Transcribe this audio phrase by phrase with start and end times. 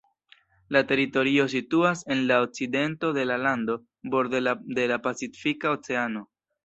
[0.75, 3.77] La teritorio situas en la okcidento de la lando,
[4.17, 4.43] borde
[4.81, 6.25] de la Pacifika Oceano.